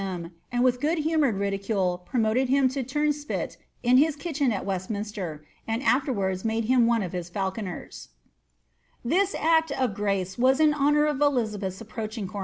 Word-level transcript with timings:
3, 0.01 0.31
and 0.51 0.63
with 0.63 0.81
good 0.81 0.97
humoured 0.97 1.35
ridicule 1.37 1.99
promoted 2.09 2.49
him 2.49 2.67
to 2.67 2.81
be 2.81 2.89
turnapji 2.89 3.55
i? 3.83 3.87
^ 3.87 3.99
hilrben 3.99 4.51
at 4.51 4.65
Westminiier, 4.65 5.41
and 5.67 5.83
afterwards 5.83 6.43
made 6.43 6.65
him 6.65 6.87
one 6.87 7.03
of 7.03 7.11
his 7.11 7.29
fa^ 7.29 8.07
This 9.05 9.35
net 9.35 9.69
of 9.73 9.93
grace 9.93 10.39
was 10.39 10.59
in 10.59 10.73
honour 10.73 11.05
of 11.05 11.21
Elizabeth's 11.21 11.81
approaching 11.81 12.27
c 12.29 12.33
UM. 12.33 12.39